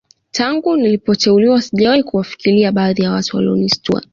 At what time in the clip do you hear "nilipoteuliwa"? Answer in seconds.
0.77-1.61